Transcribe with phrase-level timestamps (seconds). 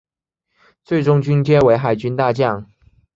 [0.83, 2.65] 最终军阶为海军大将。